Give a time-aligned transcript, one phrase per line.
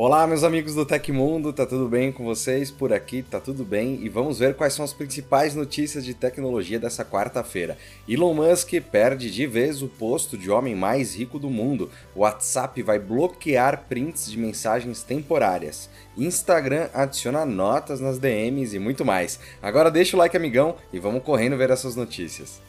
[0.00, 2.70] Olá, meus amigos do Tecmundo, tá tudo bem com vocês?
[2.70, 6.78] Por aqui tá tudo bem e vamos ver quais são as principais notícias de tecnologia
[6.78, 7.76] dessa quarta-feira.
[8.08, 11.90] Elon Musk perde de vez o posto de homem mais rico do mundo.
[12.14, 15.90] O WhatsApp vai bloquear prints de mensagens temporárias.
[16.16, 19.40] Instagram adiciona notas nas DMs e muito mais.
[19.60, 22.62] Agora deixa o like, amigão, e vamos correndo ver essas notícias.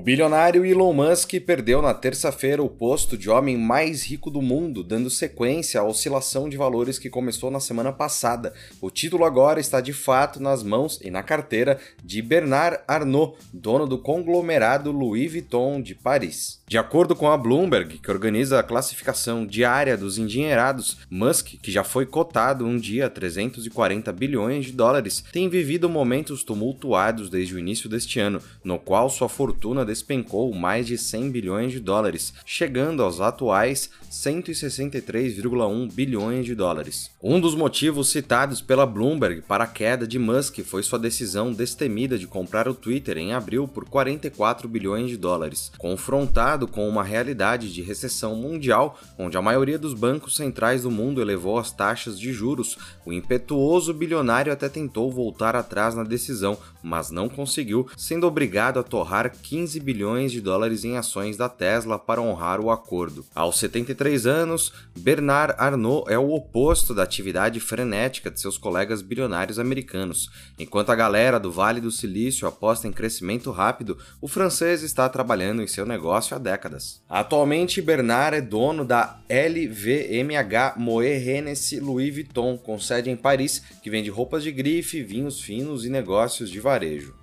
[0.00, 4.82] O bilionário Elon Musk perdeu na terça-feira o posto de homem mais rico do mundo,
[4.82, 8.54] dando sequência à oscilação de valores que começou na semana passada.
[8.80, 13.86] O título agora está de fato nas mãos e na carteira de Bernard Arnault, dono
[13.86, 16.62] do conglomerado Louis Vuitton de Paris.
[16.66, 21.84] De acordo com a Bloomberg, que organiza a classificação diária dos endinheirados, Musk, que já
[21.84, 27.58] foi cotado um dia a 340 bilhões de dólares, tem vivido momentos tumultuados desde o
[27.58, 33.02] início deste ano, no qual sua fortuna despencou mais de 100 bilhões de dólares, chegando
[33.02, 37.10] aos atuais 163,1 bilhões de dólares.
[37.20, 42.16] Um dos motivos citados pela Bloomberg para a queda de Musk foi sua decisão destemida
[42.16, 47.72] de comprar o Twitter em abril por 44 bilhões de dólares, confrontado com uma realidade
[47.72, 52.32] de recessão mundial, onde a maioria dos bancos centrais do mundo elevou as taxas de
[52.32, 52.78] juros.
[53.04, 58.82] O impetuoso bilionário até tentou voltar atrás na decisão, mas não conseguiu, sendo obrigado a
[58.82, 63.24] torrar 15 15 bilhões de dólares em ações da Tesla para honrar o acordo.
[63.34, 69.58] Aos 73 anos, Bernard Arnault é o oposto da atividade frenética de seus colegas bilionários
[69.58, 70.30] americanos.
[70.58, 75.62] Enquanto a galera do Vale do Silício aposta em crescimento rápido, o francês está trabalhando
[75.62, 77.02] em seu negócio há décadas.
[77.08, 83.90] Atualmente, Bernard é dono da LVMH Moet Hennessy Louis Vuitton, com sede em Paris, que
[83.90, 87.19] vende roupas de grife, vinhos finos e negócios de varejo.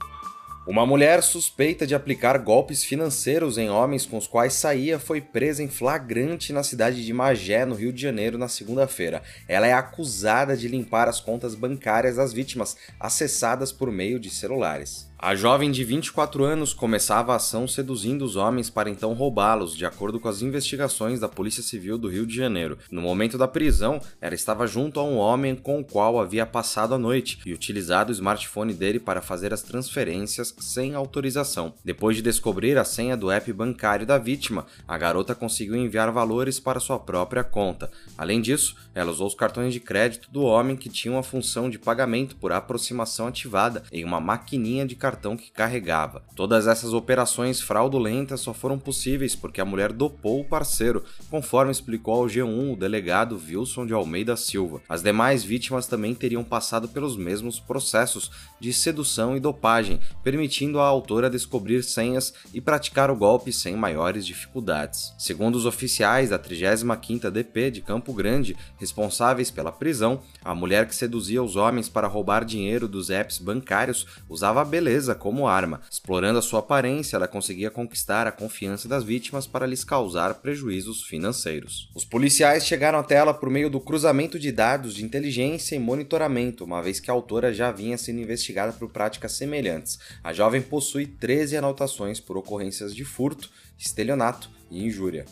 [0.67, 5.63] Uma mulher suspeita de aplicar golpes financeiros em homens com os quais saía foi presa
[5.63, 9.23] em flagrante na cidade de Magé, no Rio de Janeiro, na segunda-feira.
[9.47, 15.07] Ela é acusada de limpar as contas bancárias das vítimas, acessadas por meio de celulares.
[15.19, 19.83] A jovem de 24 anos começava a ação seduzindo os homens para então roubá-los, de
[19.83, 22.77] acordo com as investigações da Polícia Civil do Rio de Janeiro.
[22.91, 26.93] No momento da prisão, ela estava junto a um homem com o qual havia passado
[26.93, 31.73] a noite e utilizado o smartphone dele para fazer as transferências sem autorização.
[31.83, 36.59] Depois de descobrir a senha do app bancário da vítima, a garota conseguiu enviar valores
[36.59, 37.89] para sua própria conta.
[38.17, 41.77] Além disso, ela usou os cartões de crédito do homem que tinham a função de
[41.77, 46.23] pagamento por aproximação ativada em uma maquininha de cartão que carregava.
[46.35, 52.15] Todas essas operações fraudulentas só foram possíveis porque a mulher dopou o parceiro, conforme explicou
[52.15, 54.81] ao G1 o delegado Wilson de Almeida Silva.
[54.89, 60.46] As demais vítimas também teriam passado pelos mesmos processos de sedução e dopagem, permitindo
[60.79, 65.13] à autora descobrir senhas e praticar o golpe sem maiores dificuldades.
[65.17, 70.95] Segundo os oficiais da 35ª DP de Campo Grande, responsáveis pela prisão, a mulher que
[70.95, 75.81] seduzia os homens para roubar dinheiro dos apps bancários usava a beleza beleza como arma.
[75.89, 81.03] Explorando a sua aparência, ela conseguia conquistar a confiança das vítimas para lhes causar prejuízos
[81.03, 81.89] financeiros.
[81.93, 86.63] Os policiais chegaram até ela por meio do cruzamento de dados de inteligência e monitoramento,
[86.63, 89.99] uma vez que a autora já vinha sendo investigada por práticas semelhantes.
[90.23, 95.25] A jovem possui 13 anotações por ocorrências de furto, estelionato e injúria.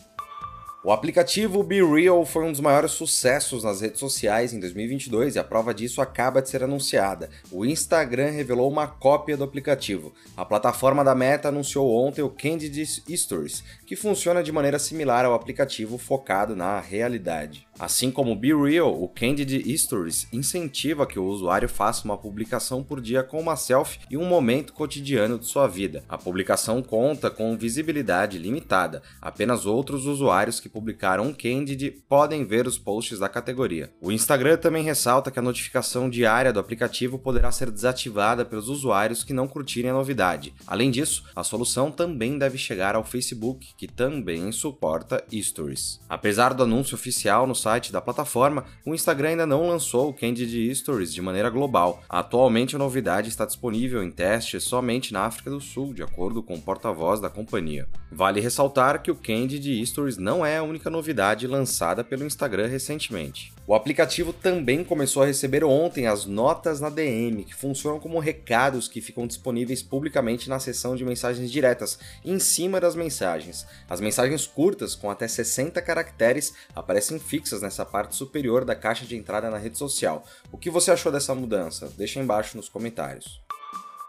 [0.84, 5.40] O aplicativo Be Real foi um dos maiores sucessos nas redes sociais em 2022 e
[5.40, 7.30] a prova disso acaba de ser anunciada.
[7.52, 10.14] O Instagram revelou uma cópia do aplicativo.
[10.38, 15.34] A plataforma da Meta anunciou ontem o Candid Stories, que funciona de maneira similar ao
[15.34, 17.68] aplicativo focado na realidade.
[17.78, 22.81] Assim como o Be Real, o Candid Stories incentiva que o usuário faça uma publicação
[22.81, 26.03] por dia com uma selfie e um momento cotidiano de sua vida.
[26.08, 32.66] A publicação conta com visibilidade limitada, apenas outros usuários que publicaram um Candid podem ver
[32.66, 33.91] os posts da categoria.
[34.00, 39.24] O Instagram também ressalta que a notificação diária do aplicativo poderá ser desativada pelos usuários
[39.24, 40.53] que não curtirem a novidade.
[40.66, 46.00] Além disso, a solução também deve chegar ao Facebook, que também suporta Stories.
[46.08, 50.72] Apesar do anúncio oficial no site da plataforma, o Instagram ainda não lançou o Candid
[50.76, 52.03] Stories de maneira global.
[52.08, 56.53] Atualmente a novidade está disponível em testes somente na África do Sul, de acordo com
[56.53, 57.88] o porta-voz da companhia.
[58.12, 63.52] Vale ressaltar que o Candid Stories não é a única novidade lançada pelo Instagram recentemente.
[63.67, 68.88] O aplicativo também começou a receber ontem as notas na DM, que funcionam como recados
[68.88, 73.66] que ficam disponíveis publicamente na seção de mensagens diretas, em cima das mensagens.
[73.90, 79.16] As mensagens curtas, com até 60 caracteres, aparecem fixas nessa parte superior da caixa de
[79.16, 80.23] entrada na rede social.
[80.52, 81.91] O que você achou dessa mudança?
[81.97, 83.45] Deixa embaixo nos comentários.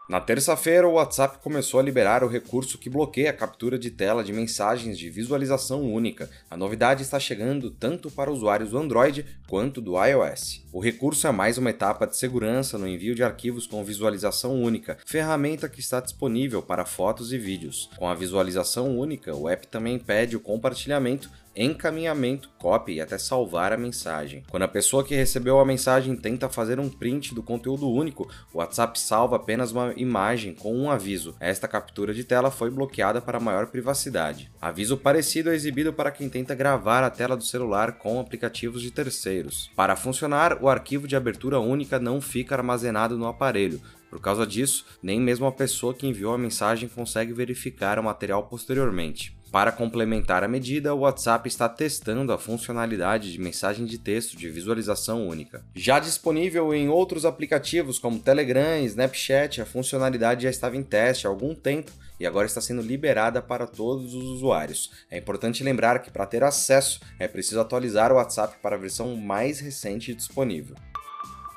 [0.09, 4.23] Na terça-feira, o WhatsApp começou a liberar o recurso que bloqueia a captura de tela
[4.23, 6.31] de mensagens de visualização única.
[6.49, 10.65] A novidade está chegando tanto para usuários do Android quanto do iOS.
[10.73, 14.97] O recurso é mais uma etapa de segurança no envio de arquivos com visualização única,
[15.05, 17.91] ferramenta que está disponível para fotos e vídeos.
[17.97, 23.73] Com a visualização única, o app também impede o compartilhamento encaminhamento, copy e até salvar
[23.73, 24.45] a mensagem.
[24.51, 28.59] Quando a pessoa que recebeu a mensagem tenta fazer um print do conteúdo único, o
[28.59, 31.35] WhatsApp salva apenas uma imagem com um aviso.
[31.41, 34.51] Esta captura de tela foi bloqueada para maior privacidade.
[34.61, 38.91] Aviso parecido é exibido para quem tenta gravar a tela do celular com aplicativos de
[38.91, 39.71] terceiros.
[39.75, 43.81] Para funcionar, o arquivo de abertura única não fica armazenado no aparelho,
[44.11, 48.45] por causa disso, nem mesmo a pessoa que enviou a mensagem consegue verificar o material
[48.45, 49.36] posteriormente.
[49.51, 54.51] Para complementar a medida, o WhatsApp está testando a funcionalidade de mensagem de texto de
[54.51, 55.65] visualização única.
[55.75, 61.27] Já disponível em outros aplicativos como Telegram e Snapchat, a funcionalidade já estava em teste
[61.27, 64.91] há algum tempo e agora está sendo liberada para todos os usuários.
[65.11, 69.17] É importante lembrar que para ter acesso é preciso atualizar o WhatsApp para a versão
[69.17, 70.77] mais recente disponível.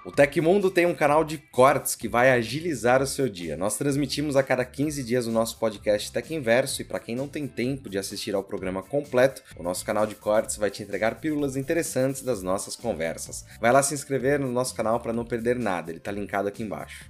[0.09, 3.55] O Tecmundo tem um canal de cortes que vai agilizar o seu dia.
[3.55, 7.27] Nós transmitimos a cada 15 dias o nosso podcast Tech Inverso e para quem não
[7.27, 11.19] tem tempo de assistir ao programa completo, o nosso canal de cortes vai te entregar
[11.19, 13.45] pílulas interessantes das nossas conversas.
[13.61, 16.63] Vai lá se inscrever no nosso canal para não perder nada, ele está linkado aqui
[16.63, 17.05] embaixo.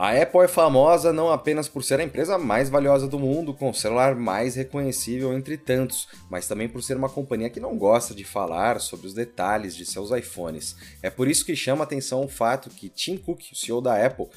[0.00, 3.68] A Apple é famosa não apenas por ser a empresa mais valiosa do mundo, com
[3.68, 8.14] o celular mais reconhecível entre tantos, mas também por ser uma companhia que não gosta
[8.14, 10.76] de falar sobre os detalhes de seus iPhones.
[11.02, 14.28] É por isso que chama atenção o fato que Tim Cook, o CEO da Apple,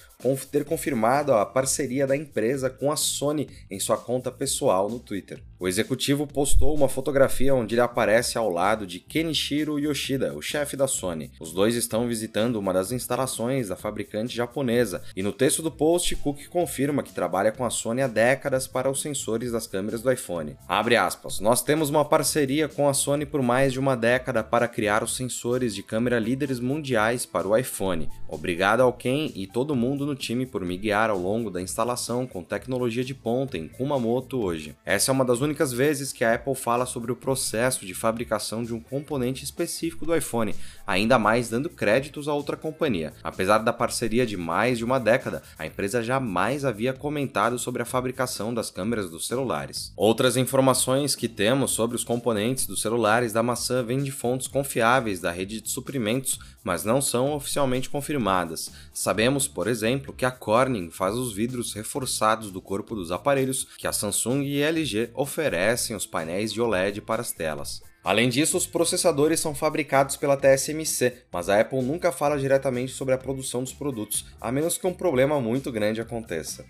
[0.51, 5.41] ter confirmado a parceria da empresa com a Sony em sua conta pessoal no Twitter.
[5.59, 10.75] O executivo postou uma fotografia onde ele aparece ao lado de Kenichiro Yoshida, o chefe
[10.75, 11.31] da Sony.
[11.39, 16.15] Os dois estão visitando uma das instalações da fabricante japonesa, e no texto do post,
[16.18, 20.12] Cook confirma que trabalha com a Sony há décadas para os sensores das câmeras do
[20.12, 20.56] iPhone.
[20.68, 24.68] Abre aspas, nós temos uma parceria com a Sony por mais de uma década para
[24.68, 28.07] criar os sensores de câmera líderes mundiais para o iPhone.
[28.27, 32.27] Obrigado ao Ken e todo mundo no time por me guiar ao longo da instalação
[32.27, 34.75] com tecnologia de ponta em Kumamoto hoje.
[34.86, 38.63] Essa é uma das únicas vezes que a Apple fala sobre o processo de fabricação
[38.63, 40.54] de um componente específico do iPhone,
[40.86, 43.13] ainda mais dando créditos a outra companhia.
[43.24, 47.85] Apesar da parceria de mais de uma década, a empresa jamais havia comentado sobre a
[47.85, 49.91] fabricação das câmeras dos celulares.
[49.95, 55.19] Outras informações que temos sobre os componentes dos celulares da maçã vêm de fontes confiáveis
[55.19, 58.71] da rede de suprimentos, mas não são oficialmente confirmadas.
[58.93, 63.87] Sabemos, por exemplo, que a Corning faz os vidros reforçados do corpo dos aparelhos que
[63.87, 67.81] a Samsung e LG oferecem os painéis de OLED para as telas.
[68.03, 73.13] Além disso, os processadores são fabricados pela TSMC, mas a Apple nunca fala diretamente sobre
[73.13, 76.65] a produção dos produtos, a menos que um problema muito grande aconteça.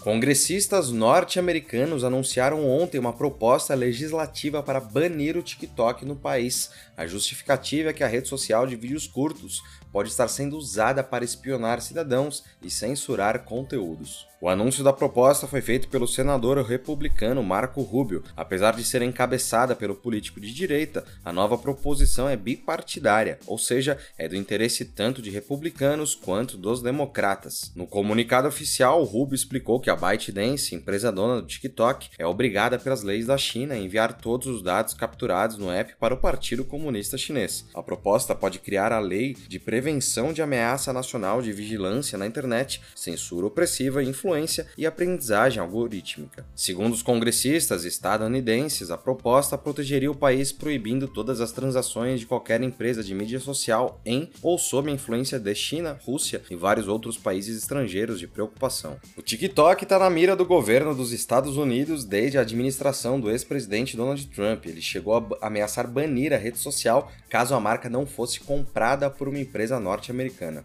[0.00, 6.70] Congressistas norte-americanos anunciaram ontem uma proposta legislativa para banir o TikTok no país.
[6.96, 9.62] A justificativa é que a rede social de vídeos curtos
[9.96, 14.26] pode estar sendo usada para espionar cidadãos e censurar conteúdos.
[14.38, 18.22] O anúncio da proposta foi feito pelo senador republicano Marco Rubio.
[18.36, 23.96] Apesar de ser encabeçada pelo político de direita, a nova proposição é bipartidária, ou seja,
[24.18, 27.72] é do interesse tanto de republicanos quanto dos democratas.
[27.74, 33.02] No comunicado oficial, Rubio explicou que a ByteDance, empresa dona do TikTok, é obrigada pelas
[33.02, 37.16] leis da China a enviar todos os dados capturados no app para o Partido Comunista
[37.16, 37.64] Chinês.
[37.74, 39.85] A proposta pode criar a lei de prevenção
[40.32, 46.44] de ameaça nacional de vigilância na internet, censura opressiva influência e aprendizagem algorítmica.
[46.54, 52.60] Segundo os congressistas estadunidenses, a proposta protegeria o país proibindo todas as transações de qualquer
[52.62, 57.16] empresa de mídia social em ou sob a influência de China, Rússia e vários outros
[57.16, 58.96] países estrangeiros de preocupação.
[59.16, 63.96] O TikTok está na mira do governo dos Estados Unidos desde a administração do ex-presidente
[63.96, 64.66] Donald Trump.
[64.66, 69.28] Ele chegou a ameaçar banir a rede social caso a marca não fosse comprada por
[69.28, 69.38] uma
[69.76, 70.64] empresa norte-americana.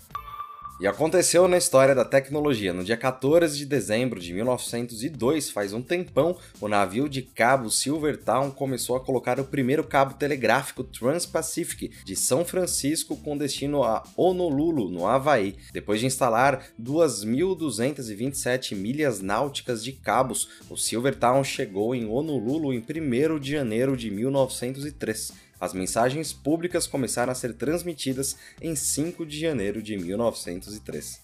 [0.80, 2.74] E aconteceu na história da tecnologia.
[2.74, 8.50] No dia 14 de dezembro de 1902, faz um tempão, o navio de cabo Silvertown
[8.50, 14.90] começou a colocar o primeiro cabo telegráfico Trans-Pacific de São Francisco com destino a Honolulu,
[14.90, 15.56] no Havaí.
[15.72, 23.40] Depois de instalar 2.227 milhas náuticas de cabos, o Silvertown chegou em Honolulu em 1
[23.40, 25.51] de janeiro de 1903.
[25.62, 31.22] As mensagens públicas começaram a ser transmitidas em 5 de janeiro de 1903.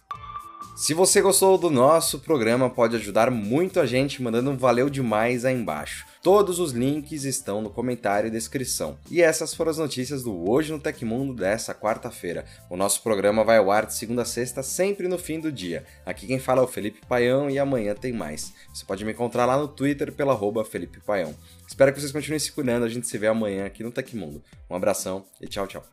[0.78, 5.44] Se você gostou do nosso programa, pode ajudar muito a gente mandando um valeu demais
[5.44, 6.06] aí embaixo.
[6.22, 9.00] Todos os links estão no comentário e descrição.
[9.10, 12.46] E essas foram as notícias do Hoje no Tecmundo dessa quarta-feira.
[12.70, 15.84] O nosso programa vai ao ar de segunda a sexta, sempre no fim do dia.
[16.06, 18.54] Aqui quem fala é o Felipe Paião e amanhã tem mais.
[18.72, 21.34] Você pode me encontrar lá no Twitter pela arroba Felipe Paião.
[21.68, 24.44] Espero que vocês continuem se cuidando, a gente se vê amanhã aqui no Tecmundo.
[24.70, 25.84] Um abração e tchau, tchau.